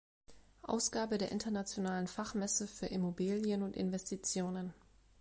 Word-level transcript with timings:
Ausgabe 0.63 1.19
der 1.19 1.31
Internationalen 1.31 2.07
Fachmesse 2.07 2.65
für 2.65 2.87
Immobilien 2.87 3.61
und 3.61 3.75
Investitionen. 3.77 4.73